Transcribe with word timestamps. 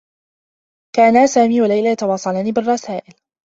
كانا 0.95 1.25
سامي 1.27 1.61
و 1.61 1.65
ليلى 1.65 1.89
يتواصلان 1.89 2.51
بالرّسائل. 2.51 3.13